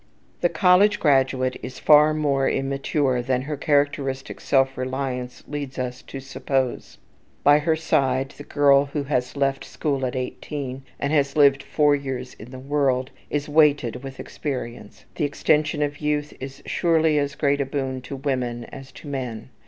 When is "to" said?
6.01-6.19, 18.01-18.15, 18.93-19.07